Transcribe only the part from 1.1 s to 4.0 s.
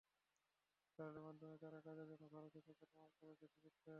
মাধ্যমে তাঁরা কাজের জন্য ভারতে যেতেন এবং পরে দেশে ফিরতেন।